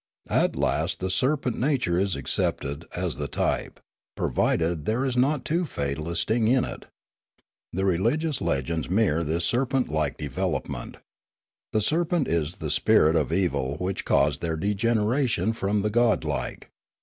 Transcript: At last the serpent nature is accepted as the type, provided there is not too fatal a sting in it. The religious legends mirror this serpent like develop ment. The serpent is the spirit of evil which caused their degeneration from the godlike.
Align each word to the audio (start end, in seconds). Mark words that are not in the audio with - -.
At 0.31 0.55
last 0.55 0.99
the 0.99 1.11
serpent 1.11 1.59
nature 1.59 1.99
is 1.99 2.15
accepted 2.15 2.85
as 2.95 3.17
the 3.17 3.27
type, 3.27 3.79
provided 4.17 4.85
there 4.85 5.05
is 5.05 5.15
not 5.15 5.45
too 5.45 5.63
fatal 5.63 6.09
a 6.09 6.15
sting 6.15 6.47
in 6.47 6.65
it. 6.65 6.87
The 7.71 7.85
religious 7.85 8.41
legends 8.41 8.89
mirror 8.89 9.23
this 9.23 9.45
serpent 9.45 9.89
like 9.89 10.17
develop 10.17 10.67
ment. 10.67 10.97
The 11.71 11.81
serpent 11.81 12.27
is 12.27 12.55
the 12.57 12.71
spirit 12.71 13.15
of 13.15 13.31
evil 13.31 13.77
which 13.77 14.03
caused 14.03 14.41
their 14.41 14.57
degeneration 14.57 15.53
from 15.53 15.83
the 15.83 15.91
godlike. 15.91 16.71